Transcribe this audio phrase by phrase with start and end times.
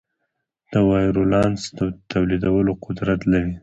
[0.71, 1.79] د وایرولانس د
[2.11, 3.53] تولیدولو قدرت لري.